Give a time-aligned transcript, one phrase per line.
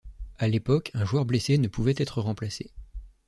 [0.39, 2.71] À l'époque, un joueur blessé ne pouvait être remplacé.